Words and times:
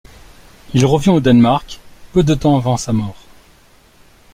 Il 0.73 0.83
revient 0.87 1.11
au 1.11 1.19
Danemark 1.19 1.79
peu 2.11 2.23
de 2.23 2.33
temps 2.33 2.57
avant 2.57 2.75
sa 2.75 2.91
mort. 2.91 3.21